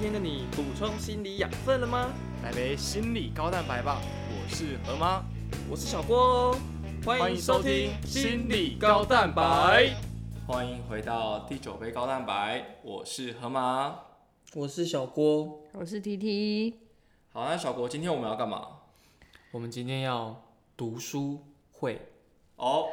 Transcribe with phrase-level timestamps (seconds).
[0.00, 2.10] 天的你补充心理养分了吗？
[2.42, 4.00] 来杯心理高蛋白吧！
[4.30, 5.22] 我是何妈，
[5.70, 6.58] 我是小郭哦，
[7.04, 9.94] 欢迎收听心理高蛋白。
[10.46, 13.94] 欢迎回到第九杯高蛋白，我是河马，
[14.54, 16.78] 我是小郭，我是 T T。
[17.34, 18.68] 好，那小郭，今天我们要干嘛？
[19.50, 20.42] 我们今天要
[20.78, 22.00] 读书会
[22.56, 22.86] 哦，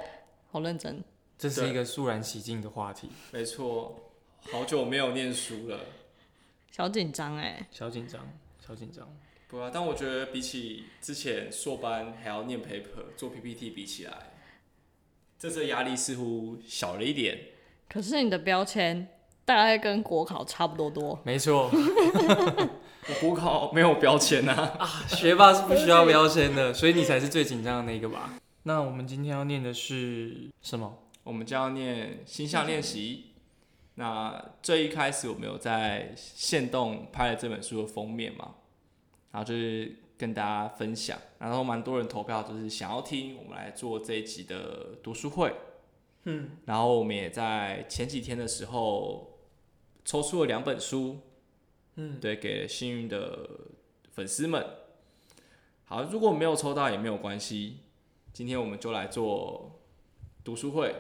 [0.52, 1.02] 好认真，
[1.38, 3.10] 这是一个肃然起敬的话题。
[3.32, 3.96] 没错，
[4.52, 5.80] 好久没有念书了，
[6.72, 8.22] 小紧张哎，小紧张，
[8.66, 9.08] 小紧张。
[9.48, 14.14] 不啊，但我觉得比起之前硕班还要念 paper 做 PPT 比起来，
[15.40, 17.38] 这次压力似乎小了一点。
[17.90, 19.08] 可是你的标签
[19.46, 21.20] 大概跟国考差不多多。
[21.24, 28.34] 没错， 我国考没有标签呐、 啊，学霸是不需要标签的， 所以你才是最紧张的那个吧？
[28.64, 31.04] 那我们今天要念的是什么？
[31.24, 33.28] 我们将要念星象练习。
[34.00, 38.54] 那最一开始我们有在线动拍了这本书的封面嘛，
[39.32, 45.52] 然后就是跟大家分享，然后蛮多人投票，就是想要听我们来做这一集的读书会。
[46.26, 49.40] 嗯，然后我们也在前几天的时候
[50.06, 51.18] 抽出了两本书，
[51.96, 53.50] 嗯，对，给幸运的
[54.12, 54.64] 粉丝们。
[55.86, 57.78] 好，如果没有抽到也没有关系，
[58.32, 59.80] 今天我们就来做
[60.44, 60.94] 读书会，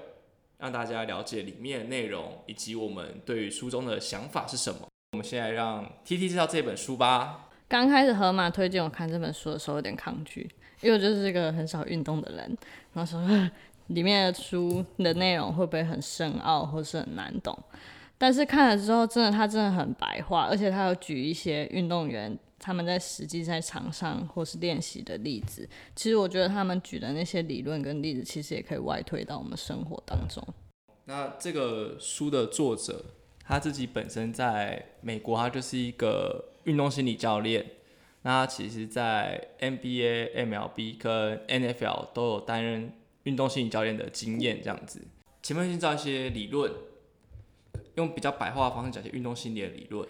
[0.60, 4.88] 让大家了解里面的内容以及我们对于书中的想法是什么。
[5.14, 7.50] 我们现在让 T T 介绍这本书吧。
[7.68, 10.50] 刚开始河马推荐我看这本书的时候有点抗拒，
[10.82, 12.58] 因为我就是一个很少运动的人，
[12.94, 13.22] 然后说
[13.88, 17.58] 里面的书的内容会不会很深奥或是很难懂？
[18.18, 25.68] 但是看了之后，真的它真的很白话，而且它有举一些运动员他们在实际在场上或是练习的例子。
[25.96, 30.46] 其实我觉得他们举的那些理论跟例子，其实也可以外推到我们生活当中。
[31.06, 33.06] 那这个书的作者
[33.44, 37.66] 他自己本身在美国，他就是一个运动心理教练。
[38.24, 42.92] 那他其实，在 NBA、MLB 跟 NFL 都有担任
[43.24, 45.00] 运动心理教练的经验，这样子。
[45.42, 46.70] 前面先找一些理论，
[47.96, 50.06] 用比较白话的方式讲些运动心理的理论，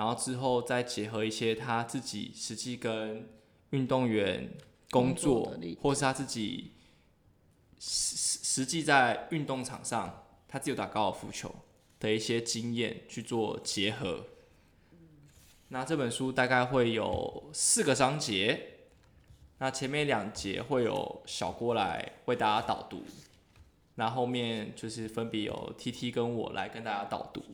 [0.00, 3.28] 然后之后再结合一些他自己实际跟
[3.68, 4.50] 运动员
[4.90, 6.72] 工作，或是他自己
[7.78, 11.54] 实实实际在运动场上，他自己有打高尔夫球
[11.98, 14.24] 的一些经验去做结合。
[15.68, 18.78] 那这本书大概会有四个章节，
[19.58, 23.04] 那前面两节会有小郭来为大家导读，
[23.96, 27.44] 那后面就是分别有 T T 跟我来跟大家导读。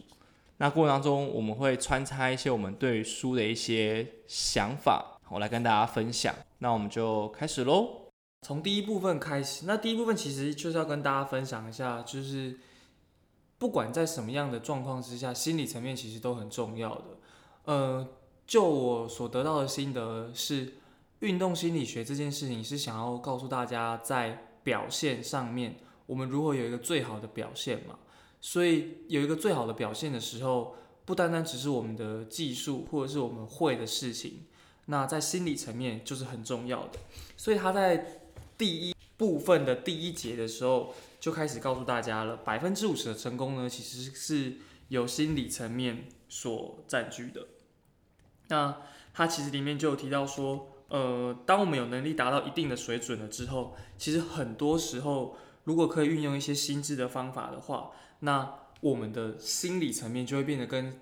[0.58, 6.34] 那过程当中我们会穿插一些我们对于书的一些想法，我来跟大家分享。
[6.58, 8.10] 那我们就开始喽。
[8.42, 12.58] 从第一部分开始，那第一部分其实就是要跟大家分享一下，就是
[13.58, 17.04] 不管在什么样的状况之下，心理层面其实都很重要的。
[17.64, 18.08] 呃，
[18.46, 20.74] 就我所得到的心得是，
[21.18, 27.98] 运动心理学这件事情是想要告诉大家，在表现上面，我们如何有一个最好的表现嘛。
[28.46, 34.44] 所以有一个最好的表现的时候，不单单只是我们的技术或者是我们会的事情，
[34.84, 37.00] 那在心理层面就是很重要的。
[37.36, 38.20] 所以他在
[38.56, 44.58] 第一部分的第一节的时候，就开始告诉大家了，百分之五十的成功呢，其实是
[44.90, 47.48] 由心理层面所占据的。
[48.46, 48.80] 那
[49.12, 57.90] 他其实里面就有提到说，呃，当我们有能力达到一定的水准了之后，其实很多时候，如果可以运用一些心智的方法的话，
[58.20, 60.98] 那我们的心理层面就会变得跟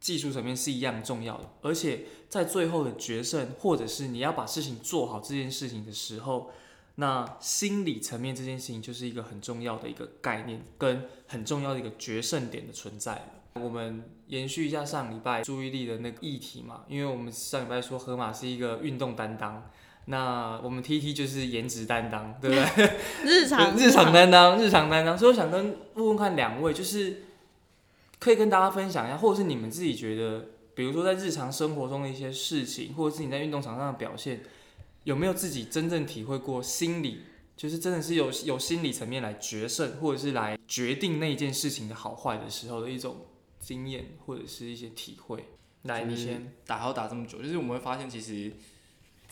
[0.00, 1.48] 技术层面是一样重要的。
[1.60, 6.50] 而且在最后的决胜，或者是你要把事情做好这件事情的时候，
[6.96, 13.24] 那心理层面这件事情就是一个很重要的一个概念，跟很重要的一个决胜点的存在了。
[13.60, 19.70] 我们延续一下上礼拜注意力的那个议题嘛，因为我们上礼拜说河马是一个运动担当，
[20.06, 22.90] 那我们 T T 就是颜值担当，对不对？
[23.24, 25.16] 日常 日常担当，日常担当。
[25.16, 27.22] 所以我想跟问问看两位，就是
[28.18, 34.42] 可以跟大家分享一下，或者是你们自己觉得，比如说在日常生活中的一些事情，或者是你在运动场上的表现，
[35.04, 37.20] 有没有自己真正体会过心理，
[37.56, 43.26] 就是真的是有有心理层面来决胜，或者是来决定那一件事情的好坏的时候的一种
[43.60, 45.44] 经验，或者是一些体会。
[45.82, 46.52] 来，你先。
[46.64, 48.52] 打好打这么久，就是我们会发现，其实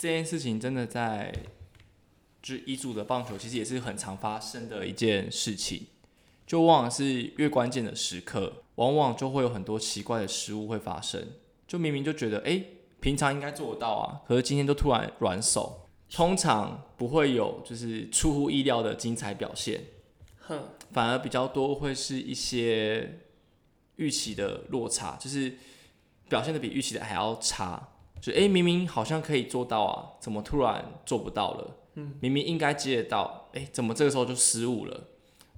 [0.00, 1.30] 这件事情真的在
[2.40, 5.88] 就是乙组的棒球，其实也是很常发生的一件事情。
[6.46, 11.22] 就往往是越关键的时刻，往往就会有很多奇怪的失误会发生。
[11.68, 12.64] 就明明就觉得，哎、
[12.98, 15.86] 平常应该做得到啊，可是今天就突然软手。
[16.10, 19.84] 通常不会有就是出乎意料的精彩表现，
[20.38, 23.20] 哼，反而比较多会是一些
[23.96, 25.58] 预期的落差，就是
[26.26, 27.90] 表现的比预期的还要差，
[28.20, 31.76] 就诶、明明好像可以做到啊，怎么突然做不到了？
[31.94, 35.08] 嗯，明明应该接得到，诶、怎么这个时候就失误了？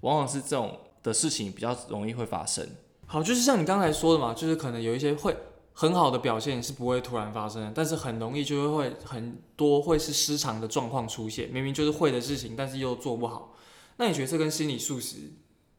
[0.00, 2.67] 往往是这种的事情比较容易会发生。
[3.06, 5.37] 好，就是像你刚才说的嘛，就是可能有一些会
[5.75, 13.55] 很好的表现是不会突然发生的，但是很容易就会很多会是失常的状况出现，明明就是会的事情，但是又做不好。
[13.97, 15.32] 那你觉得这跟心理素质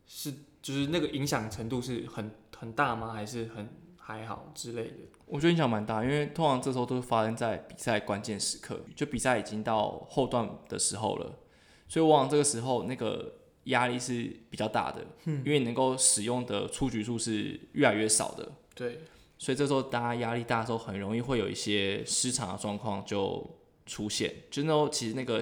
[0.06, 0.32] 是
[0.62, 3.12] 就是那个影响程度是很很大吗？
[3.12, 3.68] 还是很
[4.06, 4.98] 还好之类的？
[5.26, 11.40] 我觉得影响蛮大，因为通常这时候都是发生在比赛关键时刻，就比赛已经到后段的时候了，
[11.88, 13.36] 所以往往这个时候那个
[13.66, 19.00] 压力是比较大的，因为你能够使用的出局数是越来越少的，对，
[19.38, 23.50] 所以这时候大家压力大的时候，很容易会有一些失常的状况就
[23.86, 25.42] 出现，就那时候其实那个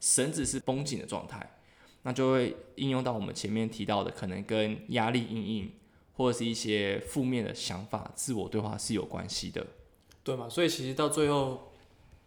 [0.00, 1.58] 绳子是绷紧的状态，
[2.04, 5.72] 那就会应用到我们前面提到的，可能跟压力阴影
[6.18, 9.66] 或者是一些负面的想法、自我对话是有关系的。
[10.22, 10.46] 对嘛？
[10.46, 11.72] 所以其实到最后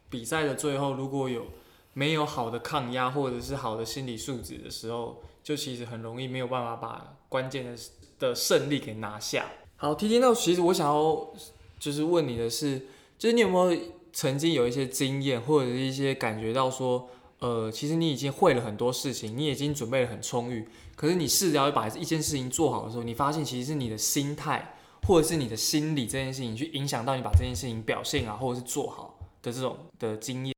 [0.10, 1.46] 比赛的最后，如果有
[1.94, 7.78] 没有好的抗压或者是好的心理素质的时候，就其实很容易没有办法把关键的
[8.18, 9.46] 的胜利给拿下。
[9.76, 11.34] 好，T T，那其实我想要
[11.80, 12.88] 就是问你的是，
[13.20, 13.82] 就是你有没有
[14.14, 17.10] 曾经有一些经验或者是一些感觉到说，
[17.42, 24.76] 呃，其实你已经会了很多事情，你已经准备的很充裕，可是你试着要把一件事情做好的时候，你发现其实是你的心态
[25.08, 30.56] 或者是你的心理这件事情去影响到你把这件事情表现啊，或者是做好的这种的经验。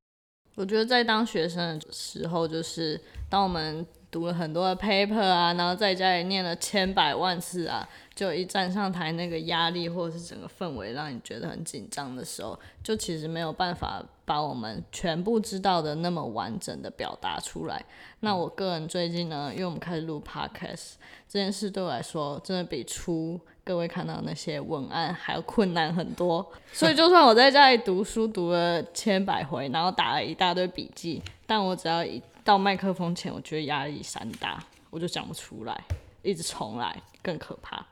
[0.56, 3.00] 我觉得在当学生的时候，就是
[3.30, 17.84] 当我们读了很多的 paper 啊，然后在家里念了千百万次啊，就一站上台，那个压力或者是整个氛围让你觉得很紧张的时候，就其实没有办法把我们全部知道的那么完整的表达出来。
[18.20, 20.92] 那我个人最近呢，因为我们开始录 podcast
[21.28, 26.48] 这件事，对我来说真的比出各位看到那些文案还要困难很多。
[26.72, 35.84] 所以就算我在家里读书读了千百回，然后打了一大堆笔记，但我只要一到麦克风前，我觉得压力山大，我就讲不出来，
[36.22, 37.84] 一直重来，更可怕。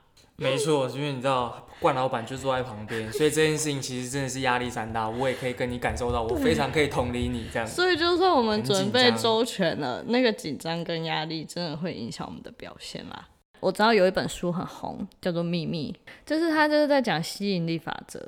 [0.43, 5.09] 没错，因为你知道冠老板就坐在旁边，所以这件事情其实真的是压力山大。
[5.09, 7.67] 我也可以跟你感受到，我非常可以同理你这样。
[7.67, 13.29] 所以就算我们准备周全了，那个紧张跟压力真的会影响我们的表现啦。
[13.59, 15.95] 我知道有一本书很红，叫做《秘密》，
[16.25, 18.19] 就是它就是在讲吸引力法则。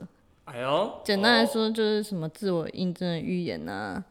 [0.46, 4.04] 哎呦，简单来说，就是什么自我印证的预言啊，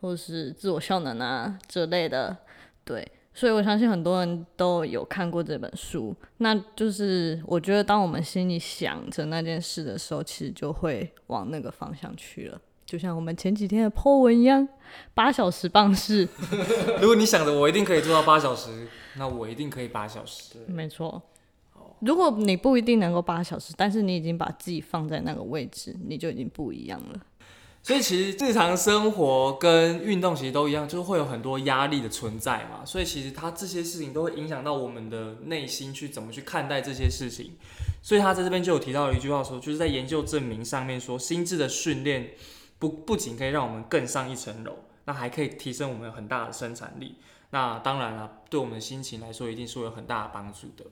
[0.00, 2.36] 或是自我效能啊之类的。
[2.84, 6.14] 对，所以我相信很多人都有看过这本书。
[6.38, 12.60] 那就是我觉得，当我们心里想着那件事的时候，其实就会往那个方向去了。
[12.86, 14.68] 就像我们前几天的 po 文一样，
[15.14, 16.28] 八小时棒式，
[17.00, 18.86] 如果你想着我一定可以做到八小时，
[19.16, 20.58] 那我一定可以八小时。
[20.66, 21.20] 没错。
[22.00, 27.20] 如果你不一定能够八小时，但是你已经把自己放在那个位置，你就已经不一样了。
[27.84, 32.82] 所以其实日常生活跟运动其实都一样，就是会有很多压力的存在嘛。
[32.82, 37.52] 所以其实它这些事情都会影响到我们的内心去怎么去看待这些事情。
[38.02, 42.30] 所以他在这边就有提到一句话说，就是在研究证明上面说，心智的训练
[42.78, 44.72] 不不仅可以让我们更上一层楼，
[45.04, 47.16] 那还可以提升我们很大的生产力。
[47.50, 50.86] 那当然了，对我们的心情来说，一定是会有很大的帮助的。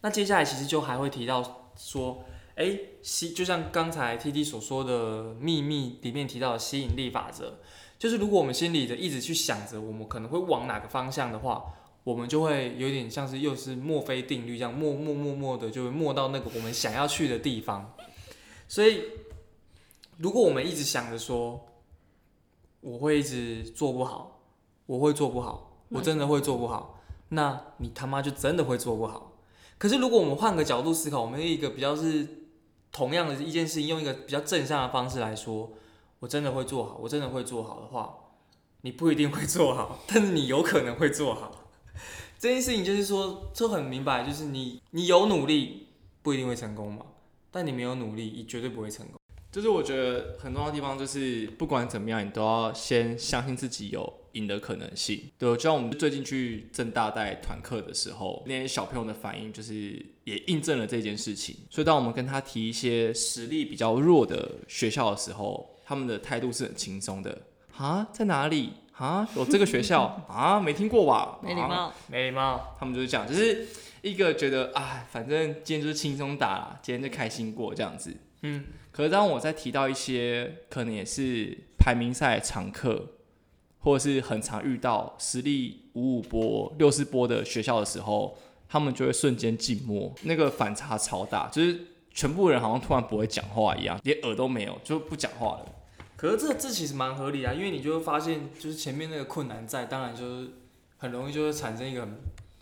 [0.00, 2.24] 那接下来其实就还会提到说，
[2.58, 7.54] 哎，吸就像刚才 T T 所说的秘密里面提到的吸引力法则，
[7.96, 11.64] 就是如果我们心里的一直去想着我们可能会往哪个方向的话，
[12.02, 17.94] 我们就会有点像是又是墨菲定律这样，默默默默的就会默到那个我们想要去的地方。
[18.66, 19.02] 所以，
[20.16, 21.64] 如果我们一直想着说
[22.80, 24.42] 我会一直做不好，
[24.86, 29.34] 我会做不好，我真的会做不好，那你他妈就真的会做不好。
[29.78, 32.26] 可是如果我们换个角度思考，我们一个比较是
[32.90, 35.70] 同样的一件事情，用一个比较正向的方式来说，
[36.20, 38.14] 我真的会做好，我真的会做好的话，
[38.82, 41.52] 你不一定会做好， 但是你有可能会做好。
[42.38, 45.88] 这件事情就是说，就很明白，就是你你有努力
[46.22, 47.04] 不一定会成功嘛，
[47.50, 49.14] 但你没有努力，你绝对不会成功。
[49.50, 55.20] 就是我觉得很重要的地方，就是不管怎么样，你都要先相信自己有赢的可能性。
[55.38, 61.56] 对，就像我们最近去正大带团课的时候，那些小朋友的反应，就是也印证了这件事情。
[61.70, 67.38] 所以当我们跟他提一些实力比较弱的学校的时候，他们的态度是很轻松的。
[67.76, 68.72] 啊，在哪里？
[68.92, 70.60] 啊， 有这个学校啊？
[70.60, 71.38] 没听过吧？
[71.40, 73.66] 啊没礼貌，没礼貌，他们就是这样，就是
[74.02, 78.14] 一个觉得啊，反正今天就是轻松打啦，今天就开心过这样子。
[78.42, 78.64] 嗯，
[78.98, 83.10] 可是当我在提到一些可能也是排名赛常客，
[83.78, 88.36] 或者是很常遇到实力五五波、六四波的学校的时候，
[88.68, 91.78] 他们就会瞬间静默，那个反差超大，就是
[92.12, 95.66] 全部人好像突然不会讲话一样，连耳都没有，就不讲话了。
[96.16, 100.48] 可是这这其实蛮合理啊，因为你就会发现，就是前面那个困难在，当然就是
[100.96, 102.16] 很容易就会产生一个很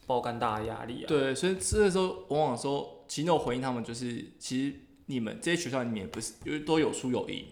[0.06, 1.08] 爆肝大的压力啊。
[1.08, 4.74] 对，所以这时候往往说，其实我回应他们就是，其实
[5.06, 7.46] 你们这些学校里面也不是，因为都有输有赢。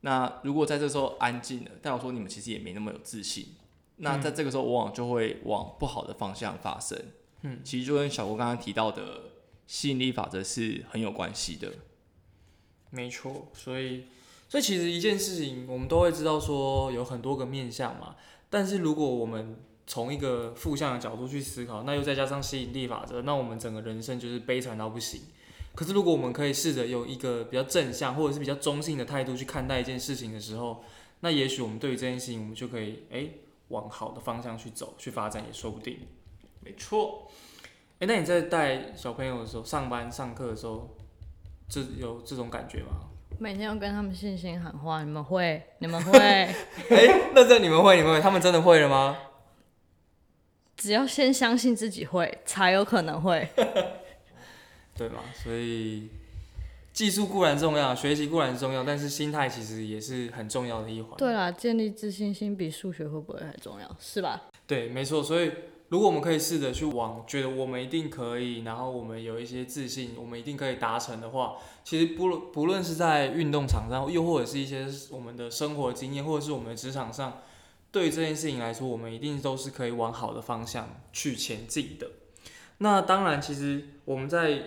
[0.00, 3.54] 那如果在这时候安静了，代表说你们其实也没那么有自信。
[3.96, 6.98] 那在这个时候，往往就会往不好的方向发生。
[7.42, 9.24] 嗯，其实就跟小郭刚刚提到的
[9.66, 11.70] 吸引力法则是很有关系的。
[12.88, 14.04] 没错，所以
[14.48, 18.16] 所以其实一件事情，我们都会知道说有很多个面向嘛。
[18.48, 19.56] 但是如果我们
[19.86, 25.20] 从一个负向的角度去思考，那又再加上吸引力法则，那我们整个人生就是悲惨到不行。
[25.74, 30.84] 可是如果我们可以试着有一个比较正向或者是比较中性的态度去看待一件事情的时候，
[31.20, 35.98] 那也许我们对于这件事情，我们就可以诶往好的方向去走，去发展也说不定。
[36.60, 37.30] 没错，
[38.00, 40.96] 诶，那你在带小朋友的时候，上班上课的时候，
[41.68, 43.06] 这有这种感觉吗？
[43.38, 45.62] 每天要跟他们信心喊话，你们会？
[45.78, 46.18] 你们会？
[46.18, 46.52] 哎、
[47.34, 47.96] 那这你们会？
[47.96, 48.20] 你们会？
[48.20, 49.16] 他们真的会了吗？
[50.76, 53.48] 只要先相信自己会，才有可能会。
[55.00, 55.20] 对嘛？
[55.32, 56.10] 所以
[56.92, 61.16] 技术固然重要，学习固然重要，但是心态其实也是很重要的一环。
[61.16, 63.96] 对啦，建立自信心比数学会不会还重要？
[63.98, 64.42] 是吧？
[64.66, 65.22] 对，没错。
[65.22, 65.52] 所以
[65.88, 77.38] 如果我们可以试着去往觉得我们一定可以，然后我们有一些自信，我们一定可以达成的话，其实不论不论是在运动场上，又或者是一些我们的生活经验，或者是我们的职场上，
[77.90, 82.10] 对于这件事情来说，我们一定都是可以往好的方向去前进的。
[82.82, 84.62] 那当然，其实我们在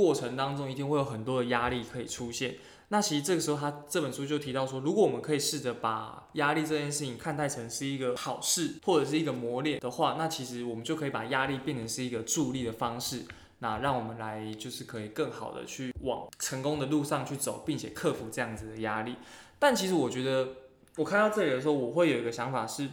[0.00, 2.56] 过程当中一定会有很多的压力可以出现。
[2.88, 13.24] 那其实这个时候，他这本书就提到说，如果我们可以试着把压力这件事情看待成是一个好事，或者是一个磨练的话，那其实我们就可以把压力变成是一个助力的方式，
[13.60, 19.14] 那让我们来就是可以更好的去往成功的路上去走，并且克服这样子的压力。
[19.60, 20.48] 但其实我觉得，
[20.96, 22.88] 我看到这里的时候，我会有一个想法是，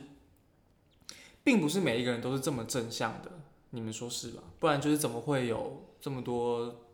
[1.43, 3.31] 并不是每一个人都是这么正向的，
[3.71, 4.43] 你们说是吧？
[4.59, 6.86] 不然就是怎么会有这么多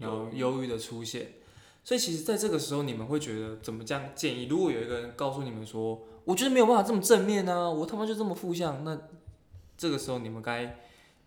[0.00, 1.34] 有忧郁的出现？
[1.82, 4.46] 所以其实，在这个时候，你们会觉得怎么这样建议？
[4.46, 8.98] 如果有一个人告诉你们说，我觉得没有办法这么正面啊、我他妈就这么负向，那
[9.78, 10.76] 这个时候你们该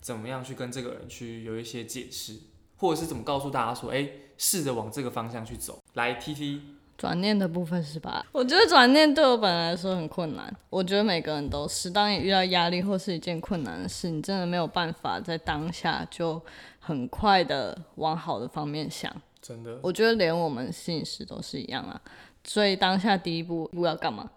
[0.00, 2.38] 怎么样去跟这个人去有一些解释，
[2.76, 5.82] 或者是怎么告诉大家说，哎、试着往这个方向去走。
[5.94, 6.62] 来，T T，
[6.96, 8.24] 转念的部分是吧？
[8.32, 11.90] 我觉得转念对我本来来说很困难，我觉得每个人都是。
[11.90, 16.40] 当你遇到压力或是一件困难的事，你真的没有办法在当下就
[16.78, 19.12] 很快的往好的方面想。
[19.42, 22.00] 真的，我觉得连我们心理师都是一样啊。
[22.44, 24.30] 所以当下第一步步要干嘛？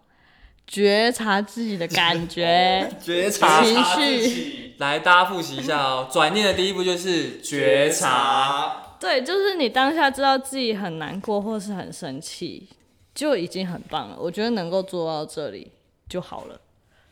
[0.66, 4.74] 觉察自己的感觉 觉察情绪。
[4.78, 6.08] 来，大家复习一下哦。
[6.12, 8.82] 转念的第一步就是觉察。
[9.00, 12.68] 对，就是你当下知道自己很难过或是很生气，
[13.14, 14.16] 就已经很棒了。
[14.18, 15.70] 我觉得能够做到这里
[16.08, 16.60] 就好了，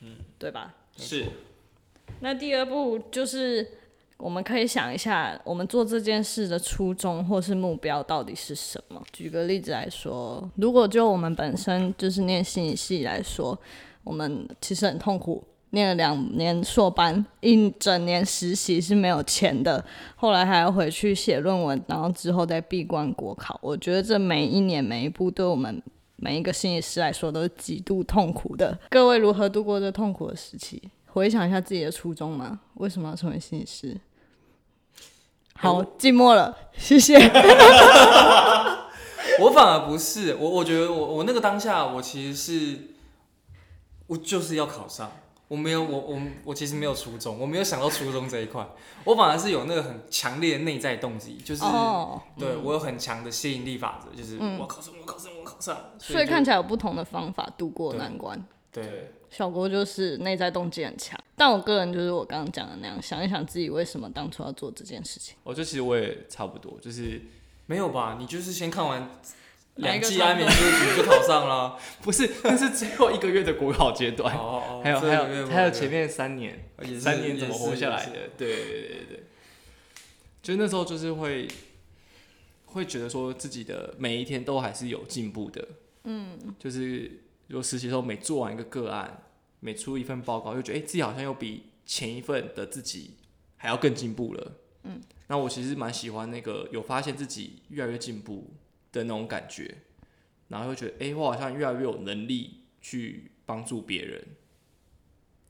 [0.00, 0.74] 嗯，对吧？
[0.96, 1.26] 是
[2.20, 3.66] 那第二步就是
[4.16, 9.02] 我们可以想一下，我们做这件事的初衷或是目标到底是什么。
[9.12, 13.58] 举个例子来说，如果就我们本身就是念心理系来说，
[14.02, 15.44] 我们其实很痛苦。
[15.70, 23.58] 念了两年硕班，一整年实习是没有钱的，后来还要回去写论文，然后之后再闭关国考。
[23.62, 25.82] 我觉得这每一年每一步对我们
[26.16, 28.78] 每一个心理师来说都是极度痛苦的。
[28.88, 30.82] 各位如何度过这痛苦的时期？
[31.06, 33.98] 回想一下自己的初衷嘛，为什么要成为心理师？
[35.54, 37.16] 好，寂寞了，谢谢。
[39.40, 42.78] 我反而不是，我我觉得我我那个当下，我其实是，
[44.06, 45.10] 我就是要考上，
[45.48, 48.66] 我没有我我我其实没有初衷，我没有想到初衷这一块，
[49.04, 54.56] 我反而是有那个很强烈的内在动机，就是、哦，对我有很强的吸引力法则，就是嗯。
[54.56, 57.98] 我要考上，我要考上，我要考上，所以就看起来有不同的方法度过对。
[57.98, 58.44] 难关。
[58.72, 59.12] 对。
[59.28, 65.36] 小郭就是内在动机很强，但我个人就是我刚刚讲的那样，想一想自己为什么当初要做这件事情。
[65.42, 67.20] 我觉得其实我也差不多，就是
[67.66, 68.16] 没有吧？
[68.18, 69.10] 你就是先看完
[69.76, 76.68] 两季安眠书局就考上了， 不是，那是最后一个月的国考阶段，哦哦， 还有还有还有前面三年，
[76.98, 78.12] 三年怎么活下来的？
[78.38, 79.22] 对对对对对，
[80.42, 81.46] 就那时候就是会
[82.66, 85.68] 会觉得说自己的每一天都还是有进步的，
[86.04, 89.24] 嗯，就是如果实习的时候每做完一个个案，
[89.60, 93.16] 每出一份报告，就觉得哎、诶自己好像又比前一份的自己
[93.56, 94.52] 还要更进步了，
[94.84, 98.52] 嗯，那我其实蛮喜欢那个有发现自己越来越进步
[98.96, 99.74] 的那种感觉，
[100.48, 104.22] 然后会觉得哎、诶我好像越来越有能力去帮助别人。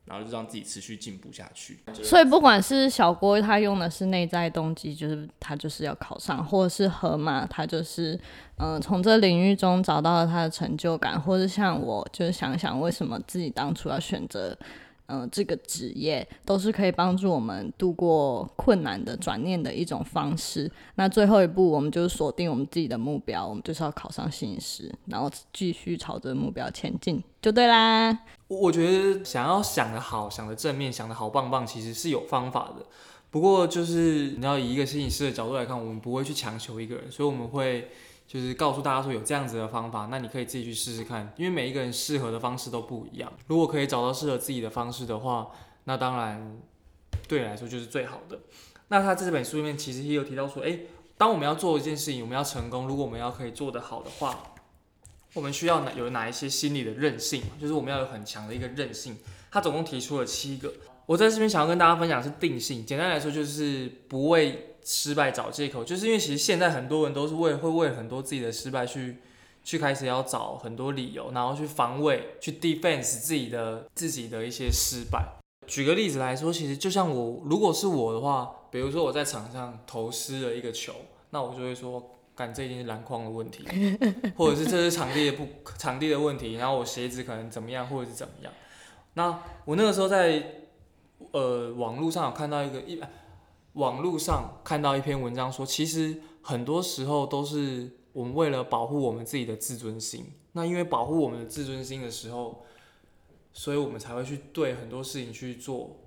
[0.08, 1.80] 然后就让自己持续进步下去。
[1.92, 8.16] 所以不管是小郭他用的是内在动机，就是他就是要考上，或者是河马他就是
[8.58, 14.56] 嗯从这领域中找到了他的成就感，或者像我就是想想为什么自己当初要选择。
[15.08, 20.70] 嗯，这个职业都是可以帮助我们度过困难的转念的一种方式。
[20.96, 28.18] 那最后一步，我们就是锁定我们自己的目标，我们就是要考上心理师，然后继续朝着目标前进，就对啦。
[28.48, 32.84] 我觉得想要想的好，想的正面，想的好棒棒，其实是有方法的。
[33.30, 37.90] 不过就是你要以一个心理师的角度来看，我们不会去强求一个人，所以我们会。
[38.26, 43.32] 就是告诉大家说有这样子的方法，那你可以自己去试试看，因为每一个人适合的方式都不一样。
[43.46, 45.48] 如果可以找到适合自己的方式的话，
[45.84, 46.60] 那当然
[47.28, 48.38] 对你来说就是最好的。
[48.88, 54.54] 那他这本书里面其实也有提到说，诶，当我们要做一件事情，我们要成功，如果我们要可以做得好的话，
[55.34, 59.16] 我们需要哪有哪一些心理的韧性，就是我们要有很强的一个韧性。
[59.50, 60.72] 他总共提出了七个，
[61.06, 64.75] 我在这边想要跟大家分享是定性，简单来说就是不为。
[64.88, 69.16] 失败找借口，就是因为其实现在很多人都是为会为很多自己的失败去
[69.64, 75.26] 去开始要找很多理由，然后去防卫，去 defense 自己的自己的一些失败。
[75.66, 80.92] 举个例子来说，其实就像我，如果是我的话，比如说我在场上投失了一个球，
[81.30, 82.00] 那我就会说，
[82.36, 83.66] 干这一定是篮筐的问题，
[84.38, 88.52] 或者是这是场地的不场地的问题，然后我鞋子可能怎么样，或者是怎么样。
[89.14, 90.62] 那我那个时候在
[91.32, 93.02] 呃网络上有看到一个一。
[93.76, 100.32] 网络上看到一篇文章说，其实很多时候都是我们为了保护我们自己的自尊心。
[100.52, 102.64] 那因为保护我们的自尊心的时候，
[103.52, 105.98] 所以我们才会去对很多事情去做，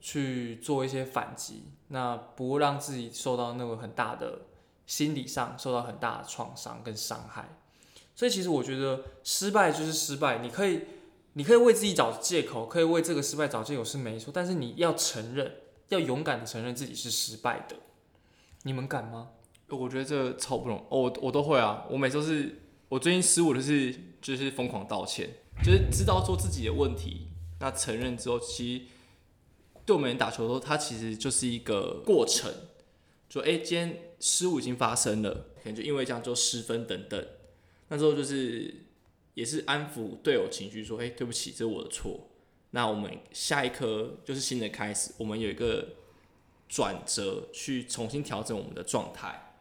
[0.00, 4.46] 去做一些反击，那不让自己受到那个很大的
[4.86, 7.58] 心理上受到很大的创伤跟伤害。
[8.14, 10.80] 所以其实我觉得失败就是失败，你可以
[11.34, 15.56] 你可以为自己找借口，可以为这个失败找借口是没错，但是你要承认。
[15.90, 17.76] 要勇敢的承认自己是失败的，
[18.62, 19.30] 你们敢吗？
[19.68, 21.86] 我觉得这超不容易，我我都会啊。
[21.90, 25.28] 我每次都是，我最近失误的是就是疯狂道歉，
[25.62, 27.28] 就是知道说自己的问题，
[27.60, 28.84] 那承认之后，其实
[29.84, 32.52] 对我们打球说，它其实就是一个过程。
[33.28, 37.26] 说哎，今天失误已经发生了，可能就因为这样就失分等等。
[37.88, 38.86] 那时候就是
[39.34, 42.29] 也是安抚队友情绪，说哎，对不起，这是我的错。
[42.70, 45.88] 那我们下一颗就是新的开始，我们有一个
[46.68, 49.52] 转折，去重新调整我们的状态。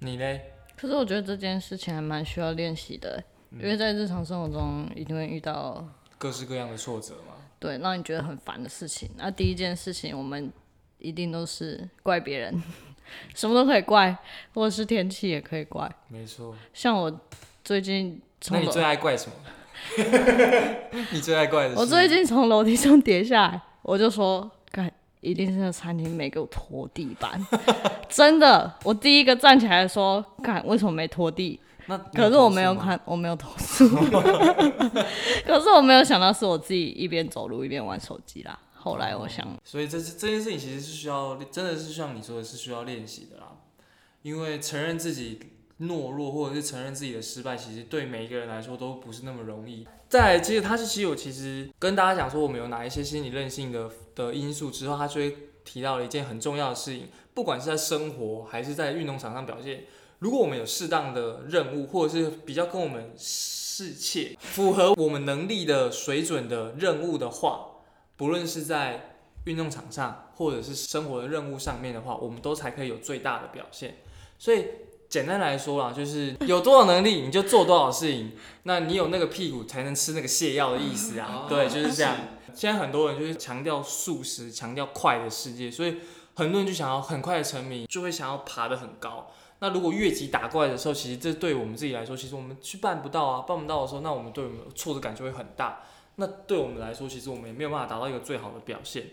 [0.00, 0.40] 你呢？
[0.76, 3.22] 可是我觉得这件事情还蛮需要练习的，
[3.52, 5.86] 因为在日常生活中一定会遇到
[6.18, 7.34] 各式各样的挫折嘛。
[7.60, 9.08] 对，让你觉得很烦的事情。
[9.16, 10.52] 那第一件事情，我们
[10.98, 12.60] 一定都是怪别人，
[13.36, 14.18] 什么都可以怪，
[14.54, 15.88] 或者是天气也可以怪。
[16.08, 16.56] 没错。
[16.74, 17.20] 像我
[17.62, 18.20] 最近，
[18.50, 19.36] 那你最爱怪什么？
[21.10, 21.74] 你最爱怪的？
[21.76, 24.90] 我最近从楼梯上跌下来，我就说，干，
[25.20, 27.44] 一定是那餐厅没给我拖地板。
[28.08, 31.60] 真的，我第一个站起来说，干，为什么没拖地？
[31.86, 33.88] 那可是我没有看，我没有投诉。
[35.44, 38.58] 可是我没有想到是我自己一边走路一边玩手机啦。
[38.74, 43.48] 后来我想，所以这这件事情其实是需要，真的是像你说的是需要练习的啦，
[44.22, 45.40] 因为承认自己。
[45.82, 49.86] 懦弱或者是承认自己的失败，其实对每一个人来说都不是那么容易。
[50.08, 59.84] 再其实他是其实有其实跟大家讲说我们有哪一些心理韧性的的因素之后，他就会提到了一件很重要的事情，不管是在生活还是在运动场上表现，
[60.18, 67.66] 如果我们有适当的任务或者是比较跟我们适切、符合我们能力的水准的任务的话，
[68.16, 69.16] 不论是在
[69.46, 73.96] 运动场上或者是生活的任务上面的话，我们都才可以有最大的表现。
[74.38, 74.66] 所以。
[75.12, 81.44] 简单来说啦，就是有多少能力你就做多少事情，那你有那个屁股才能吃那个泻药的意思啊。
[81.46, 82.16] 对，就是这样。
[82.54, 85.98] 现在很多人就是强调速食，强调快的世界，所以
[86.34, 89.30] 很多人就想要很快的成名，就会想要爬得很高。
[89.58, 95.82] 那如果越级打怪的时候，其实这对我们自己来说，其实我们去办不到啊，办不到的时候，那我们对我们挫折感就会很大。
[96.16, 99.10] 那对我们来说，其实我们也没有办法达到一个最好的表现。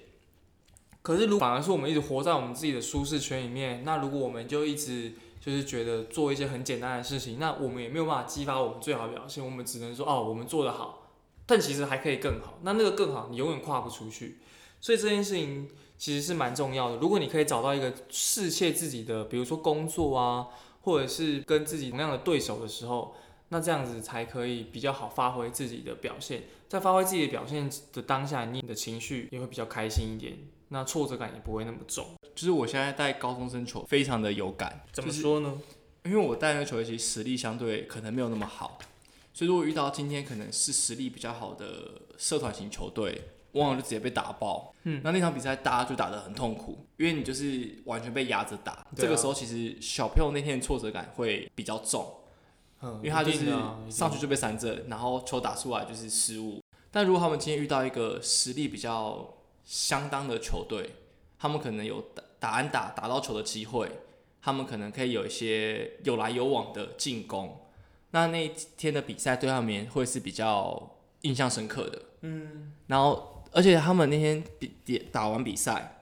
[1.01, 9.43] 可是如反而是我们一直活在我们自己的舒适圈里面，那如果我们就一直就是觉得做一些很简单的事情，那我们也没有办法激发我们最好的表现。
[9.43, 11.07] 我们只能说哦，我们做得好，
[11.45, 12.59] 但其实还可以更好。
[12.63, 14.39] 那那个更好，你永远跨不出去。
[14.81, 16.97] 所以这件事情其实是蛮重要的。
[16.97, 20.47] 如果你可以找到一个适切自己的，比如说工作啊，
[20.81, 23.15] 或者是跟自己同样的对手的时候，
[23.49, 26.43] 那这样子才可以比较好发挥自己的表现。
[26.67, 30.37] 在发挥自己的表现的当下，你的情绪也会比较开心一点。
[30.69, 32.05] 那挫折感也不会那么重。
[32.33, 34.81] 就是我现在带高中生球，非常的有感。
[34.91, 35.59] 怎么说呢？
[36.05, 38.79] 因为我带那个球队其实实力相对可能没有那么好，
[39.33, 44.73] 所以如果遇到今天可能是实力比较好的社团型球队，往往就直接被打爆。
[44.83, 48.71] 嗯，那那场比赛大家就打得很痛苦，因为你就是完全被压着打。
[48.71, 52.15] 啊这个时候其实小朋友那天的挫折感会比较重。
[52.81, 53.45] 嗯，因为他就是
[53.89, 56.61] 上去就被三振，然后球打出来就是失误。
[56.89, 59.35] 但如果他们今天遇到一个实力比较
[59.69, 60.95] 相当的球队，
[61.37, 63.87] 他们可能有打打安打打到球的机会，
[64.41, 67.55] 他们可能可以有一些有来有往的进攻。
[68.09, 72.01] 那那一天的比赛对他们也会是比较印象深刻的。
[72.21, 76.01] 嗯，然后而且他们那天比比打完比赛，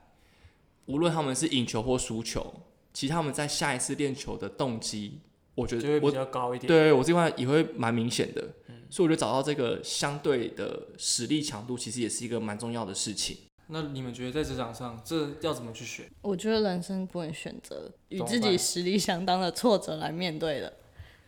[0.86, 2.54] 无论他们是赢球或输球，
[2.94, 5.20] 其实他们在下一次练球的动机，
[5.56, 6.70] 我觉就会比较高一点。
[6.70, 8.42] 对我这块也会蛮明显的，
[8.90, 13.36] 所以我觉得找到这个相对的实力强度，其实也是一个蛮重要的事情。
[13.68, 16.10] 那你们觉得在职场上，这要怎么去选？
[16.22, 20.74] 我觉得人生不能选择与自己实力相当的挫折来面对的，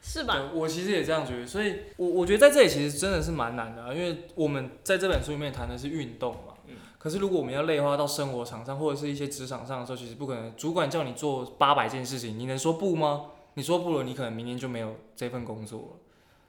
[0.01, 0.35] 是吧？
[0.35, 6.53] 对，我其实也这样觉得，所以我我觉得在这里其实真的是蛮难的、啊，因为我们在这本书里面谈的是运动嘛，
[6.97, 13.31] 可是如果我们要内化到生活场上或者是一些职场上的时候，其实不可能，主管叫你做八百件事情，你能说不吗？
[13.55, 15.87] 你说不了，你可能明年就没有这份工作了。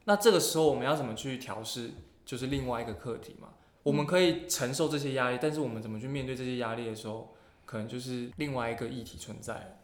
[0.05, 1.91] 那这个时候我们要怎么去调试，
[2.25, 3.49] 就是另外一个课题嘛。
[3.83, 9.77] 我们可以承受这些压力，但是我们怎么去面对这些压力的时候，可能就是另外一个议题存在了。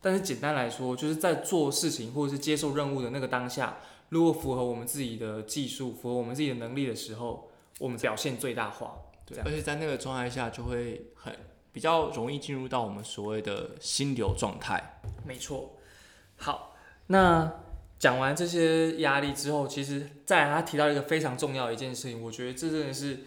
[0.00, 3.76] 但是简单来说，就是在做事情或者是接受任务的那个当下，
[4.08, 8.96] 如果符合我们自己的技术、符合我们自己的能力的时候，我们表现最大化。
[9.24, 11.32] 对而且在那个状态下，就会很
[11.72, 15.00] 比较容易进入到我们所谓的心流状态。
[15.24, 15.74] 没错。
[16.36, 16.74] 好，
[17.06, 17.60] 那
[17.98, 23.20] 讲完这些压力之后，其实再来他提到一个非常重要的一件事情，我觉得这真的是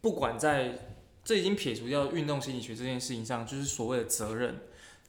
[0.00, 0.78] 不管在
[1.24, 4.58] 这已经撇除掉运动心理学这件事情上，就是所谓的责任。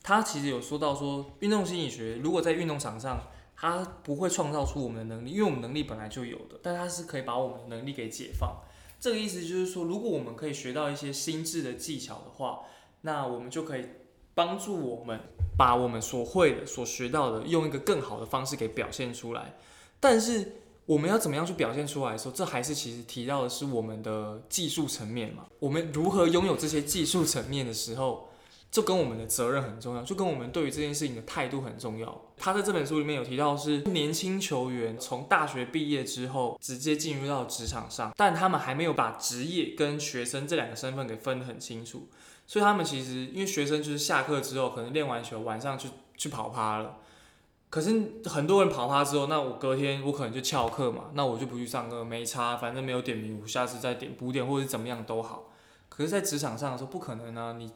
[0.02, 3.22] 他其实有说到说，运动心理学如果在运动场上，
[3.56, 8.62] 它不会创造出我们的能力，因为我们能力本来就有的，但它是可以把我们的能力给解放。
[9.02, 12.62] 这个意思就是说，如果我们可以学到一些心智的技巧的话，
[13.02, 13.86] 那我们就可以
[14.34, 15.20] 帮助我们
[15.58, 19.56] 把我们所会的、所学到的，用一个更好的方式给表现出来。
[20.00, 20.54] 但是
[20.90, 25.46] 我们要怎么样去表现出来的时候，这还是其实提到的是我们的技术层面嘛。
[25.60, 28.28] 我们如何拥有这些技术层面的时候，
[28.72, 32.20] 就跟我们的责任很重要，就跟我们对于这件事情的态度很重要。
[32.38, 42.08] 他在这本书里面有提到是年轻球员从大学毕业之后直接进入到职场上，但他们还没有把职业跟学生这两个身份给分得很清楚。
[42.48, 46.98] 所以他们其实因为学生就是下课之后可能练完球晚上去去跑趴了，
[47.70, 55.54] 可是很多人跑趴之后，那我隔天我可能就翘课嘛，那我就不去上课，没差，反正没有点名，我下次再点补点或者是怎么样都好。
[55.88, 57.72] 可是，在职场上的时候不可能啊，你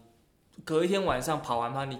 [0.63, 1.99] 隔一天晚上跑完趴，你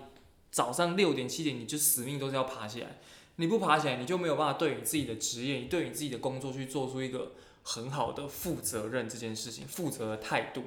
[0.50, 2.98] 早上六点七点你就死命都是要爬起来，
[3.36, 10.64] 你不爬起来，你就没有办法对你自己的职业，你对你自己的工作去做出一个很好的负责任这件事情，负责的态度。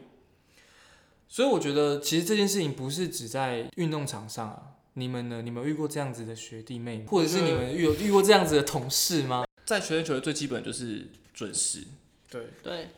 [1.26, 4.75] 所以我觉得，其实这件事情不是只在运动场上啊。
[4.98, 5.42] 你们呢？
[5.42, 9.44] 你们遇过这样子的学弟妹，或者是你们遇有遇过这样子的同事吗？
[9.66, 11.84] 在学生球队最基本就是准时，
[12.30, 12.88] 对，对，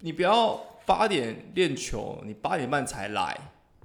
[0.00, 0.54] 你不要
[0.86, 3.36] 八点练球，你八点半才来。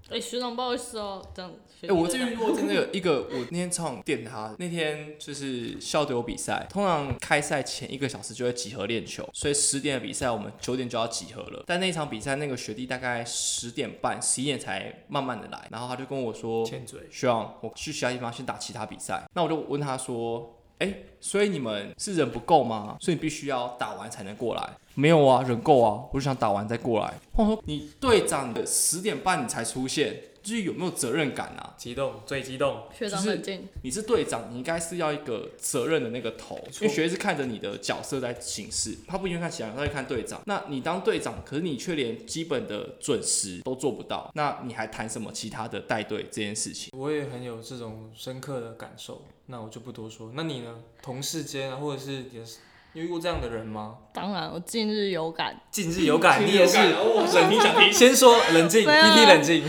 [0.10, 1.52] 哎、学长不好意思哦，这样。
[1.82, 4.56] 哎、我这边如果真的有 一个，我那天超想电他。
[4.58, 11.64] 那天就是校队有比赛，通常开赛前一个小时就会集合练球，所以十点的比赛我们九点就要集合了。
[11.68, 20.54] 但那场比赛那个学弟大概十点半、十一点才慢慢的来，然后他就跟我说欠嘴，：“学长，我去其他地方先打其他比赛。”那我就问他说。
[20.80, 22.96] 哎、所以你们是人不够吗？
[23.00, 24.62] 所以你必须要打完才能过来？
[24.94, 27.12] 没有啊，人够啊，我就想打完再过来。
[27.34, 31.74] 我说你队长的十点半你才出现，就是有没有责任感啊？
[31.78, 32.84] 激动，最激动。
[32.98, 40.42] 学长冷静，你是队长，你应该是要一个责任的那个头，因为学员是看着你的角色在行事，他不一定看其他人，他会看队长。
[40.46, 46.98] 那你当队长，可是你却连基本的准时都做不到，那你还谈什么其他的带队这件事情？
[46.98, 50.32] 我也很有这种深刻的感受，那我就不多说。
[50.34, 50.76] 那你呢？
[51.04, 52.60] 同事间啊，或者是也是
[52.94, 53.98] 你遇过这样的人吗？
[54.14, 56.78] 当然我近日有感，近日有感， 你也是。
[56.78, 57.92] 我冷静想听。
[57.92, 59.64] 先说冷静 没有啊，PT 冷静。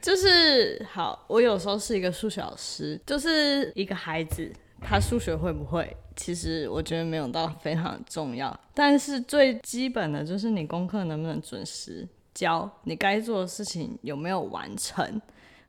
[0.00, 15.20] 就是好，我有时候是一个数学老师，就是一个孩子，他数学会不会，其实我觉得没有到非常重要，但是最基本的就是你功课能不能准时交，你该做的事情有没有完成，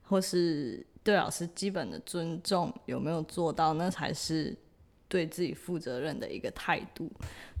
[0.02, 4.56] 或是对老师基本的尊重有没有做到，那才是
[5.08, 7.10] 对自己负责任的一个态度。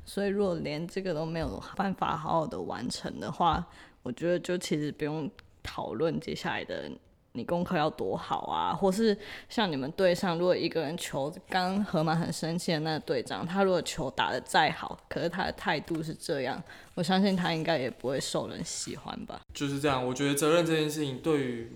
[0.04, 3.66] 所以，如果连这个都没有办法好好的完成的话，
[4.02, 5.30] 我觉得就其实不用
[5.78, 6.90] 讨论接下来的
[7.34, 9.16] 你功课要多好啊，或是
[9.48, 16.60] 像你们队上，如果一个人球刚河马很生气的那个队长，他如果球打得再好，可是他的态度是这样，
[16.96, 19.40] 我相信他应该也不会受人喜欢吧。
[19.54, 21.70] 就是这样，我觉得责任这件事情对于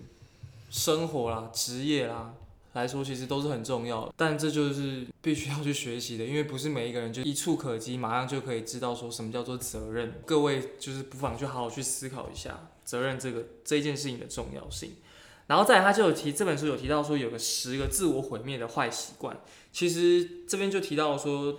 [0.68, 2.34] 生活啦、职业啦
[2.72, 4.12] 来说，其实都是很重要的。
[4.16, 10.12] 但这就是必须要去学习的，因为不是每一个人就一触可及，马上就可以知道说什么叫做责任。
[10.26, 14.96] 各位就是不妨去好好去思考一下责任这个这一件事情的重要性。
[15.46, 19.40] 然后再来，他就有提这本书有提到说有个十个自我毁灭的坏习惯。
[19.72, 21.58] 其实这边就提到说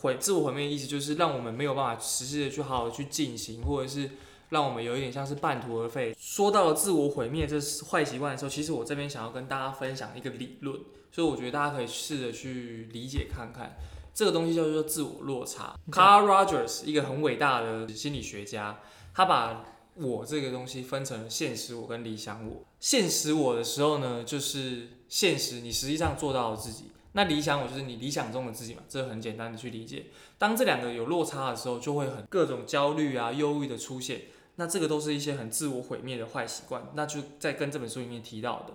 [0.00, 4.10] 毁自我毁灭的意思就是让我们没有办法实际的去好好去进行，或者是。
[4.52, 6.14] 让我们有一点像是半途而废。
[6.20, 10.78] 说到了自我毁灭这坏习惯的时候，其实我这边想要跟大家分享一个理论，
[11.10, 13.74] 所以我觉得大家可以试着去理解看看，
[14.12, 15.74] 这个东西叫做自我落差。
[15.90, 18.78] Carl Rogers 一个很伟大的心理学家，
[19.14, 22.64] 他把我这个东西分成了现实我跟理想我。
[22.80, 26.86] 现实我的时候呢，就是现实你实际上做到了自己。
[27.12, 30.06] 那理想我就是你理想中的自己嘛，这很简单的去理解。
[30.38, 34.22] 当这两个有落差的时候，就会很各种焦虑啊、忧郁的出现。
[34.56, 38.74] 那这个都是一些很自我毁灭的坏习惯，那就在跟这本书里面提到的。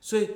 [0.00, 0.28] 所以，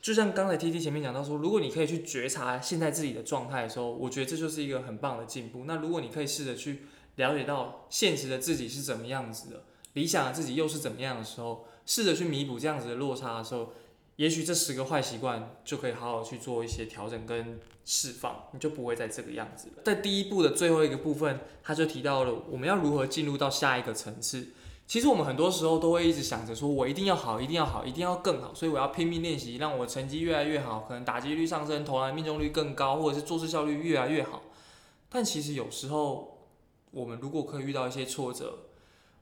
[0.00, 5.64] 就像刚才 T T 前面讲到说，如果你可以去觉察现在自己的状态的时候，我觉得这就是一个很棒的进步。
[5.66, 6.82] 那如果你可以试着去
[7.16, 13.72] 了解到现实的自己是怎么样子的，理想的自己又是怎么样的时候，试着去弥补这样子的落差的时候。
[14.16, 19.82] 也许这十个坏习惯就可以好好去做一些调整跟释放，你就不会再这个样子了。
[19.84, 24.48] 在第一步的最后一个部分，他就提到了我们要如何进入到下一个层次。
[24.86, 34.44] 其实我们很多时候都会一直想着说，我一定要好，一定要好，一定要更好，所以我要拼命练习，让我成绩越来越好，可能打击率上升，投篮命中率更高，或者是做事效率越来越好。
[35.10, 36.35] 但其实有时候，
[36.96, 38.70] 我们如果可以遇到一些挫折，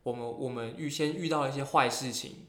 [0.05, 2.47] 我们我们预先遇到一些坏事情。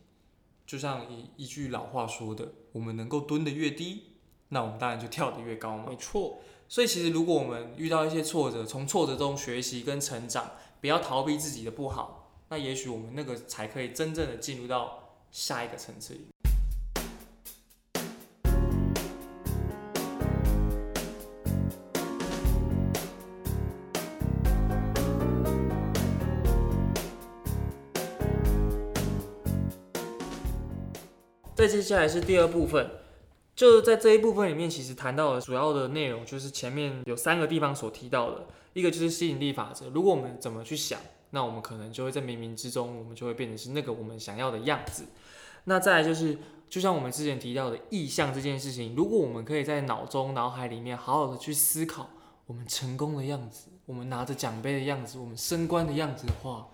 [0.68, 4.04] 就像一一句老话说的，我们能够蹲得越低，
[4.50, 5.86] 那我们当然就跳得越高嘛。
[5.90, 6.38] 没错。
[6.70, 16.28] 所以其实如果我们遇到一些挫折，从挫折中学习跟成长，不要逃避自己的不好，那也许我们那个才可以真正的进入到下一个层次里。
[31.56, 32.86] 再接下来是第二部分，
[33.56, 39.90] 就是在这一部分里面，其实谈到的主要的内容就是前面有三个地方所提到的，一个就是吸引力法则。
[39.92, 45.06] 如果我们怎么去想，那我们可能就会在冥冥之中，我们就会变成是那个我们想要的样子。
[45.64, 46.38] 那再来就是，
[46.70, 52.10] 就像我们之前提到的意向这件事情，如果我们可以在脑中、脑海里面好好的去思考
[52.48, 56.68] 我们成功的样子，我们拿着奖杯的样子，我们升官的样子的话。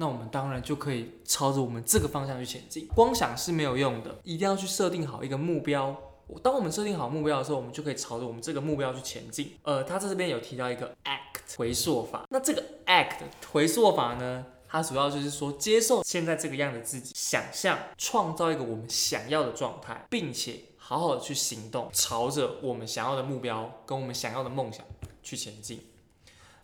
[0.00, 2.88] 那我们当然就可以朝着我们这个方向去前进。
[2.94, 5.94] 光想是没有用的，一定要去设定好一个目标。
[6.42, 9.58] 当我们设定好目标的时候，我们就可以朝着我们这个目标去前进。
[9.62, 12.24] 呃，他在这边有提到一个 ACT 回溯法。
[12.30, 24.82] 那这个 ACT 回溯法呢，它主要就是说接受现在这个样的自己，想象创造一个我们想要的状态，并且好好的去行动，朝着我们想要的目标跟我们想要的梦想
[25.22, 25.89] 去前进。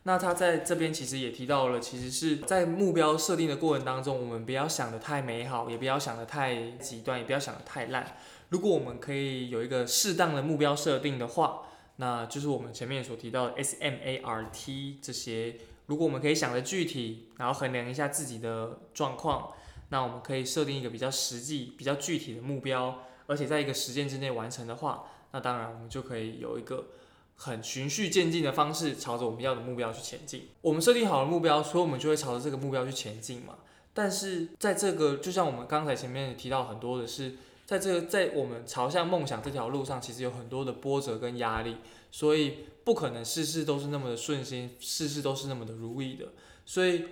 [0.07, 8.16] 那他在这边其实也提到了，其实是在目标设定的过程当中，我们不要想的太美好，也不要想的太极端，也不要想的太烂。
[8.51, 11.62] 如果我们可以有一个适当的目标设定的话，
[11.97, 15.57] 那就是我们前面所提到的 S M A R T 这些。
[15.87, 19.55] 如果我们可以想的具体，然后衡量一下自己的状况，
[19.88, 26.90] 那我们可以设定一个比较实际、比较具体的目标，而且在一个时间之内完成的话，那当然我们就可以有一个。
[27.38, 30.49] 很循序渐进的方式，朝着我们要的目标去前进。
[30.62, 33.57] 我们设定好了目标，所以我们就会朝着这个目标去前进嘛。
[33.92, 37.35] 但是在这个，就像我们刚才前面提到很多的是，
[37.66, 41.77] 在这个在我们朝向梦想这条路上，其实有很多的波折跟压力，
[42.11, 46.27] 所以不可能事事都是那么的顺心，事事都是那么的如意的。
[46.64, 47.05] 所以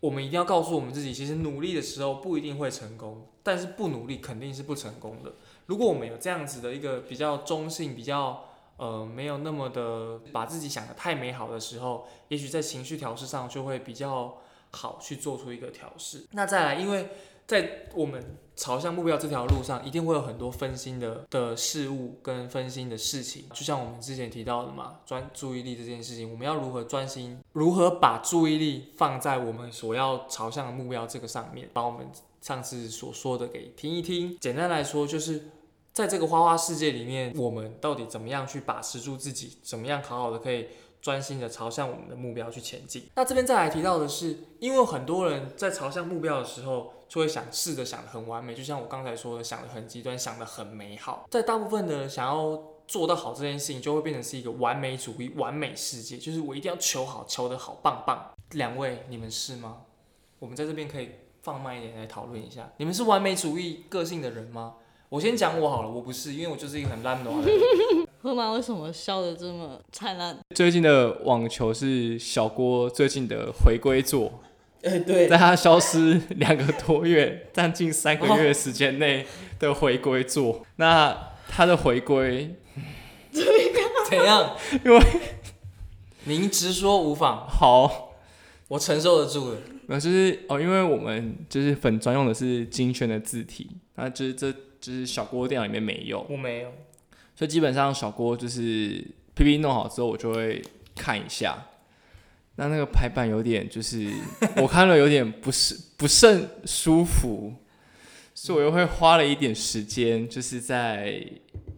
[0.00, 5.34] 我们一定要告诉我们自己，其实努力的时候不一定会成功，但是不努力肯定是不成功的。
[5.66, 8.48] 如果我们有这样子的一个比较中性、比较。
[8.82, 14.38] 呃，没有那么的把自己想的太美好的时候，也许在情绪调试上就会比较
[14.72, 16.26] 好去做出一个调试。
[16.32, 17.10] 那再来，因为
[17.46, 23.44] 在我们朝向目标这条路上，一定会有很多分心的的事物跟分心的事情。
[23.50, 34.36] 就像我们之前提到的嘛，专注意力这件事情，我们要如何专心，如何把注意力放在我们所要朝向的目标这个上面，把我们上次所说的给听一听。
[34.40, 35.50] 简单来说，就是。
[35.92, 39.58] 在这个花花世界里面，我们到底怎么样去把持住自己？
[39.62, 40.68] 怎么样好好的可以
[41.02, 43.10] 专心的朝向我们的目标去前进。
[43.14, 51.26] 那这边再来提到的是，因为很多人在朝向目标的时候，就会想试着想的很完美，就像我刚才说的，想的很极端，想的很美好。
[51.30, 58.30] 在大部分的想要做到好这件事情，就会变成是一个完美主义、完美世界，就是我一定要求好，求得好，棒棒。
[58.52, 59.82] 两位，你们是吗？
[60.38, 61.10] 我们在这边可以
[61.42, 64.76] 放慢一点来讨论一下，你们是完美主义个性的人吗？
[65.12, 67.42] 我先讲我好了，我不是，因为我就是一个很烂的人。
[68.22, 70.38] 河马为什么笑得这么灿烂？
[70.54, 74.40] 最近的网球是小郭最近的回归作，
[74.82, 79.26] 哎、对在他消失两个多月，将近三个月时间内
[79.58, 80.64] 的回归作。
[80.76, 81.14] 那
[81.46, 82.56] 他的回归，
[84.08, 84.56] 怎样？
[84.82, 84.98] 因为
[86.24, 88.14] 您直说无妨，好，
[88.68, 89.58] 我承受得住的。
[89.88, 94.50] 那就是哦，因为我们就是粉专用的是精选的字体，那就是这
[94.82, 96.72] 就是小郭电脑里面没有，我没有，
[97.36, 99.02] 所以基本上小郭就是
[99.36, 100.60] PPT 弄好之后，我就会
[100.96, 101.56] 看一下。
[102.56, 104.12] 那那个排版有点就是
[104.60, 107.54] 我看了有点不是不甚舒服，
[108.34, 111.24] 所以我又会花了一点时间，就是在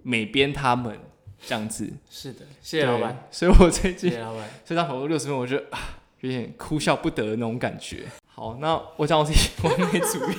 [0.03, 0.99] 美编他们
[1.47, 1.93] 这样子。
[2.11, 4.49] 是的，谢谢老板，所以我最近谢谢老板。
[4.65, 8.05] 这张跑路六十分，我觉得啊有点哭笑不得的那种感觉。
[8.25, 10.35] 好，那我讲我自己完美主义，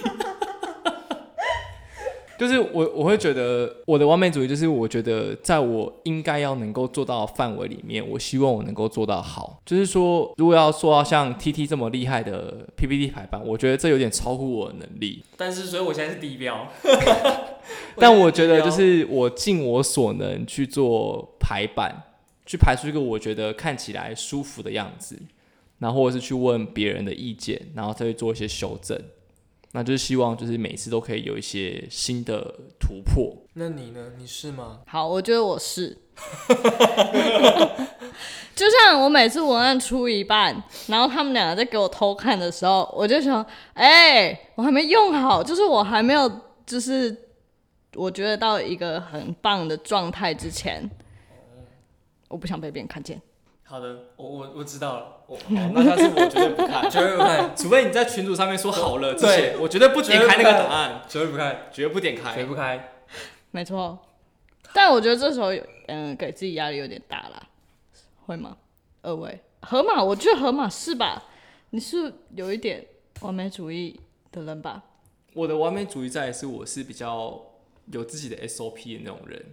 [2.37, 9.61] 就是我我会觉得我的完美主义就是我觉得在我应该要能够做到的范围里面，我希望我能够做到好。
[9.65, 15.23] 就是说，如果要做到像 TT 这么厉害的 PPT 排版，我觉得这有点超乎我的能力。
[15.37, 16.67] 但是，所以我现在是低标。
[17.97, 22.03] 但我觉得就是我尽我所能去做排版，
[22.45, 25.19] 去排出一个我觉得看起来舒服的样子，
[25.79, 28.99] 然后或者是去问别人的意见，然后再去做一些修正。
[29.75, 33.35] 那就是希望就是每次都可以有一些新的突破。
[33.55, 34.13] 那你呢？
[34.17, 34.79] 你是吗？
[34.87, 35.97] 好，我觉得我是。
[38.55, 46.31] 就像我每次文案出一半，然后他们两个在给我偷看的时候，我就想，哎、我还没用好，就是我还没有，
[46.65, 47.13] 就是
[47.95, 50.89] 我觉得到一个很棒的状态之前，
[52.29, 53.21] 我不想被别人看见。
[53.75, 55.17] 好的，我我我知道了。
[55.27, 62.45] 我那下次我绝对不看， 绝对不看，除非你在群组上面说好了之对，我绝对不点开那个答案，绝对不看，绝对不点开绝开。
[62.45, 62.93] 不开。
[63.51, 63.99] 没错，
[64.73, 67.49] 但我觉得这时候有，嗯，给自己压力有点大啦，
[68.25, 68.55] 会吗？
[69.01, 71.25] 二位，河马，我觉得河马是吧？
[71.71, 72.85] 你是有一点
[73.19, 73.99] 完美主义
[74.31, 74.81] 的人吧？
[75.33, 77.41] 我的完美主义在于是我是比较
[77.91, 79.45] 有自己的 SOP 的那种人。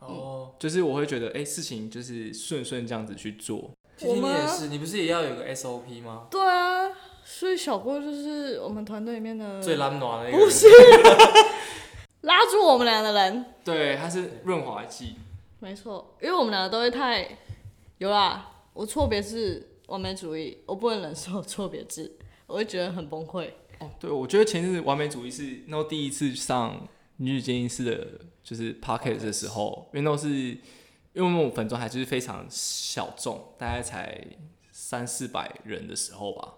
[0.00, 3.70] 哦，就是我会觉得，哎、事情就是顺顺这样子去做。
[3.96, 6.28] 其实你我吗也是，你不是也要有个 SOP 吗？
[6.30, 6.88] 对啊，
[7.24, 10.38] 所以小郭就是我们团队里面的最拉暖的一个。
[10.38, 10.66] 不是
[12.22, 13.44] 拉住我们俩的人。
[13.64, 15.14] 对，它是润滑剂。
[15.60, 17.28] 没错，因为我们两个都会太
[17.98, 18.50] 有啦。
[18.72, 23.48] 我错别字完美主义，我不能忍受错别字，我会觉得很崩溃。
[23.80, 26.86] 哦，对，我觉得前阵子完美主义是那时候第一次上
[27.18, 30.58] 女子精英室的，就是 p o c k e t 的时候，因为那是因
[31.14, 34.24] 为我们粉妆还就是非常小众，大概才
[34.72, 36.54] 三四百人的时候吧，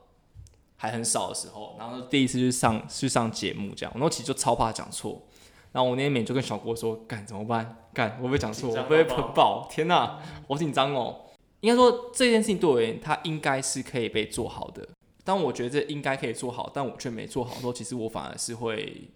[0.77, 5.27] 还很少的时候，然后第一次去上去上节目这样，然后其实就超怕讲错。
[5.73, 7.77] 然后我那天美就跟小郭说：“干怎么办？
[7.95, 8.71] 干我会不会讲错？
[8.71, 9.69] 我会不会喷爆？
[9.71, 11.27] 天哪，好紧张哦！”
[11.61, 14.89] 应该说这件事情对我而言，它应该是可以被做好的。
[15.23, 19.09] 当我觉得这应该可以做好，但我却没做好的时候，其实我反而是会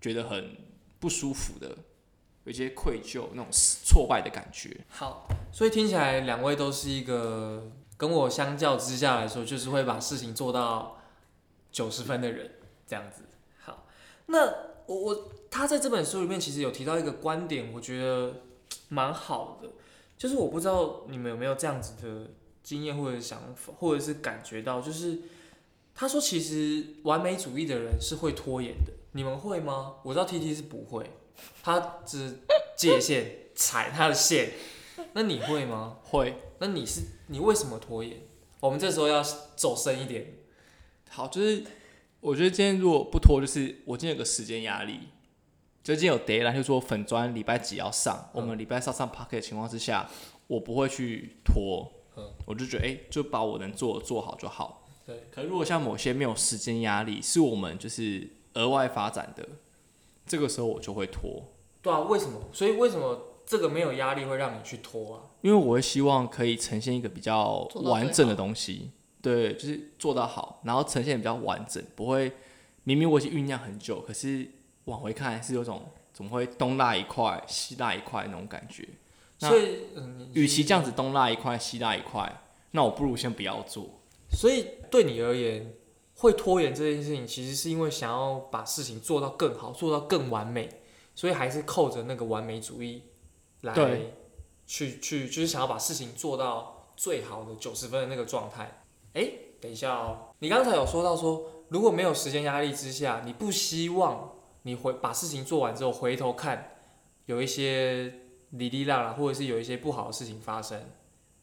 [0.00, 0.56] 觉得很
[1.02, 1.76] 不舒服的，
[2.44, 4.76] 有一些愧疚、那种挫败的感觉。
[4.88, 11.02] 好，所以听起来两位都是一个跟我相较之下来说，就是会把事情做到
[11.72, 12.52] 九十分的人，
[12.86, 13.24] 这样子。
[13.58, 13.84] 好，
[14.26, 14.46] 那
[14.86, 18.42] 我我他在这本书里面其实有提到一个观点，我觉得
[18.88, 19.68] 蛮好的，
[20.16, 22.30] 就是我不知道你们有没有这样子的
[22.62, 25.18] 经验或者想法，或者是感觉到，就是
[25.96, 29.96] 他说其实完美主义的人是会拖延的，你们会吗？
[30.02, 31.10] 我知道 T T 是不会，
[31.62, 32.40] 他只
[32.76, 34.52] 界限 踩他的线，
[35.12, 35.98] 那你会吗？
[36.02, 38.18] 会那你是你为什么拖延？
[38.60, 39.22] 我们这时候要
[39.56, 40.34] 走深一点。
[41.10, 41.64] 好，就是
[42.20, 45.00] 我觉得今天如果不拖，就是我今天有个时间压力，
[45.82, 50.08] 就今天有 d a y l i n e 就说粉砖礼拜几要上，我们礼拜上上 p o c k e t 的情况之下，
[50.46, 54.88] 我不会去拖，嗯我就觉得哎、就把我能做的做好就好。
[55.04, 59.46] 对，可如果像某些没有时间压力，是我们就是额外发展的，
[60.26, 61.42] 这个时候我就会拖。
[61.80, 62.40] 对啊，为什么？
[62.52, 65.20] 所以为什么这个没有压力会让你去拖啊？
[65.40, 68.90] 因为我会希望可以呈现一个比较完整的东西，
[69.20, 72.32] 对，就是做到好，然后呈现比较完整，不会
[72.84, 74.48] 明明我已经酝酿很久，可是
[74.84, 75.82] 往回看是有种
[76.12, 78.88] 怎么会东拉一块西拉一块那种感觉。
[79.40, 83.88] 那所以，嗯，与其这样子东拉一块西拉一块，那我不如先不要做。
[84.30, 85.74] 所以对你而言，
[86.14, 90.68] 会拖延这件事情，其实是因为想要把事情做到更好，做到更完美，
[91.14, 93.02] 所以还是扣着那个完美主义
[93.62, 94.14] 来对
[94.66, 98.84] 去去，就是想要把事情做到最好的九十分的那个状态。
[99.14, 99.28] 哎，
[99.60, 104.32] 等一下哦，你刚才有说到说，如果没有时间压力之下，你不希望
[104.62, 106.76] 你回把事情做完之后回头看，
[107.26, 110.80] 有一些哩哩啦啦，或者是有一些不好的事情发生，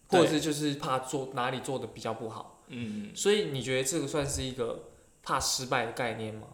[0.08, 2.59] 或者是就是怕做哪里做的比较不好。
[2.70, 4.90] 嗯，所以你觉得这个算是一个
[5.22, 6.48] 怕失败的概念吗？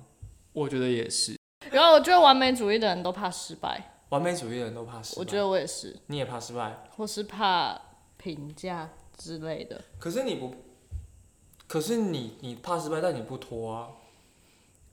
[0.54, 1.38] 我觉得也是。
[1.72, 7.80] 然后我觉得完美主义的人都怕失败，完美主义的人都怕失败，我觉得我也是，你也怕失败，或是怕
[8.18, 9.82] 评价之类的。
[10.00, 10.54] 可是你不，
[11.68, 13.90] 可是你你怕失败，但你不拖啊。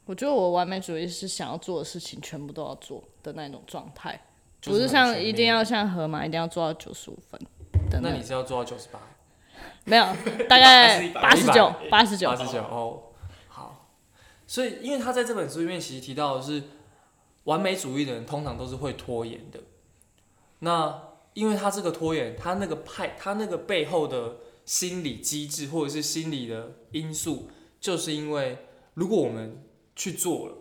[0.05, 4.21] 我觉得我完美主义是想要做的事情全部都要做的那种状态，
[4.61, 7.41] 就不是像一定要像河马一定要做到九十五分
[8.03, 8.99] 那你是要做到九十八、
[9.85, 10.05] 没有，
[10.49, 12.37] 大概100八十九，八十九八。
[12.37, 13.03] 十九哦。
[13.49, 13.89] 好，
[14.47, 16.63] 所以因为他在这本书里面其实提到的是，
[17.45, 19.61] 完美主义的人通常都是会拖延的。
[20.61, 21.03] 那
[21.35, 27.49] 因为他这个拖延，他那个派，他那个背后的心理机制或者是心理的因素，
[27.81, 29.65] 就是因为如果我们
[29.97, 30.55] 去做了，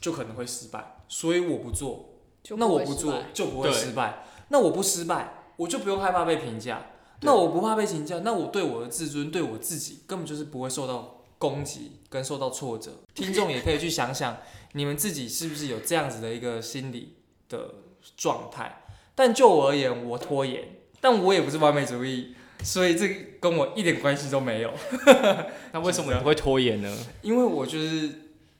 [0.00, 2.08] 就可能会失败，所以我不做，
[2.42, 4.24] 就那我不做就不会失败。
[4.48, 6.86] 那我不失败，我就不用害怕被评价。
[7.22, 12.92] 那我不怕被评价，那我对我的自尊、对我自己根本就是不会受到攻击跟受到挫折。
[13.14, 14.38] 听众也可以去想想，
[14.72, 17.16] 你们自己是不是有这样子的一个心理
[17.48, 17.74] 的
[18.16, 18.82] 状态？
[19.14, 23.06] 但就我而言，我拖延，但我也不是完美主义，所以这
[23.38, 24.72] 跟我一点关系都没有。
[25.72, 26.96] 那为什么你会拖延呢？
[27.20, 28.10] 因为我就是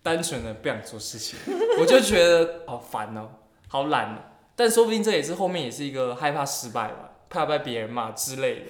[0.03, 1.39] 单纯的不想做事情，
[1.79, 3.31] 我就觉得好烦哦、
[3.69, 4.19] 好懒哦、
[4.55, 8.63] 但说不定这也是后面也是一个害怕失败吧，怕被别人骂之类的。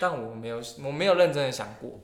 [0.00, 2.00] 但我没有，我没有认真的想过。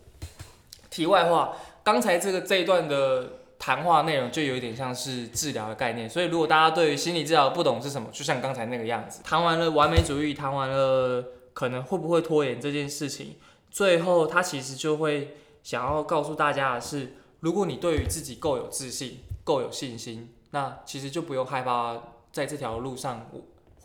[0.90, 13.36] 题外话，刚才这个这一段的谈话内容就有一点像是治疗的概念，所以如果大家对于心理治疗不懂是什么，就像刚才那个样子，谈完了完美主义，谈完了可能会不会拖延这件事情，
[13.70, 21.96] 最后他其实就会想要告诉大家的是，如果你对于自己够有自信、够有信心，那其实就不用害怕
[22.30, 23.30] 在这条路上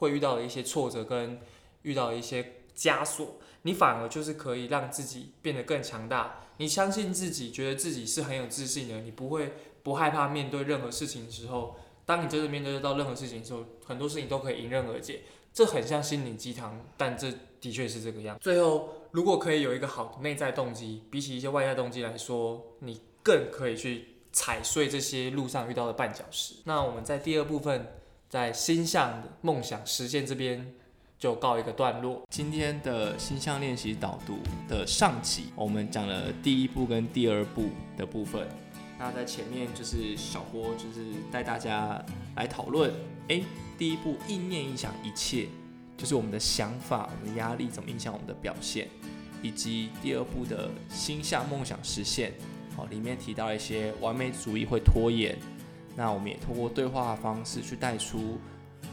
[0.02, 1.40] 会遇到的一些挫折跟
[1.84, 6.40] 遇到的一些枷锁，你反而就是可以让自己变得更强大。
[6.58, 11.76] 你相信自己，觉得自己是很有自信的，你不会不害怕面对任何事情的时候，
[12.06, 15.22] 当你真的面对到任何事情的时候，很多事情都可以迎刃而解。
[15.54, 18.38] 这很像心灵鸡汤，但这的确是这个样。
[18.40, 26.56] 最后，如果可以有一个好的内在动机，比起一些外在动机来说，你更可以去踩碎这些路上遇到的绊脚石。
[26.64, 27.86] 那我们在第二部分，
[28.32, 30.66] 在星象的梦想实现这边
[31.20, 32.26] 就告一个段落。
[32.30, 34.38] 今天的星象练习导读
[34.70, 37.66] 的上集，我们讲了第一步跟第二步
[37.98, 38.48] 的部分。
[38.98, 42.02] 那在前面就是小波就是带大家
[42.38, 42.90] 来讨论，
[43.28, 43.44] 诶，
[43.78, 45.50] 第一步意念影响一切，
[45.98, 48.88] 就是我们的想法、我们的压力怎么影响我们的表现，
[49.44, 52.32] 以及第二步的星象梦想实现。
[52.78, 55.38] 好，里面提到一些完美主义会拖延，
[55.96, 58.38] 那我们也通过对话方式去带出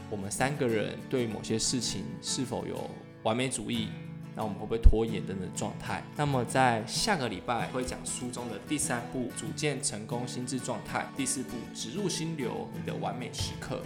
[0.09, 2.89] 我们三个人对某些事情是否有
[3.23, 3.89] 完美主义，
[4.35, 6.03] 那我们会不会拖延等等状态？
[6.15, 13.81] 那么在下个礼拜会讲书中的第三步，组建成功心智状态；第四步，植入心流，你的完美时刻。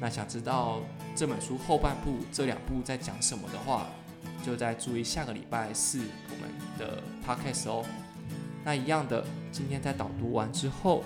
[0.00, 0.80] 那想知道
[1.14, 3.86] 这本书后半部这两部在讲什么的话，
[4.44, 7.84] 就在注意下个礼拜四我们的 podcast 哦。
[8.64, 11.04] 那一样的，今天在导读完之后，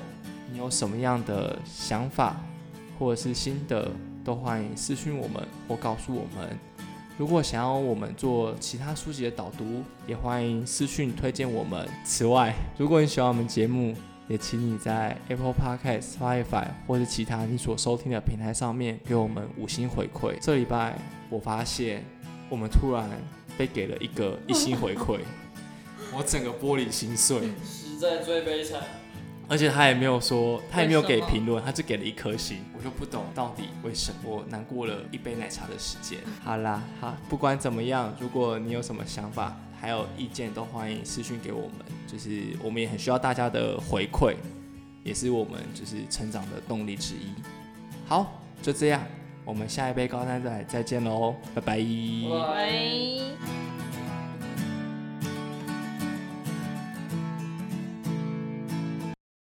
[0.51, 2.36] 你有什么样的想法
[2.99, 3.90] 或者是心得，
[4.24, 6.59] 都欢迎私讯我们或告诉我们。
[7.18, 11.88] 如果想要我们做其他书籍的导读，也欢迎私讯推荐我们。
[12.05, 13.94] 此外， 如果你喜欢我们节目，
[14.28, 20.36] 也请你在 Apple Podcast、Spotify 或是其他你所收听的平台上面给我们五星回馈。
[20.40, 20.99] 这礼拜
[21.30, 22.05] 我发现
[22.51, 23.09] 我们突然
[23.57, 25.20] 被给了一个一星回馈，
[26.12, 27.40] 我整个玻璃心碎。
[27.64, 28.82] 实在最悲惨。
[29.49, 34.18] 而且他也没有说，他也没有给评论，他只给了一颗星，我就不懂到底为什么。
[34.24, 36.18] 我难过了一杯奶茶的时间。
[36.42, 44.34] 好啦，好，不管怎么样，如果你有什么想法还有意见，都欢迎私讯给我们，就是我们也很需要大家的回馈，
[45.05, 47.30] 也是我们就是成长的动力之一。
[48.07, 49.03] 好，就这样，
[49.44, 51.84] 我们下一杯高山仔再见喽，拜拜拜
[52.42, 53.75] 拜。